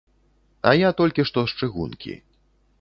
[0.71, 2.19] А я толькі што з чыгункі.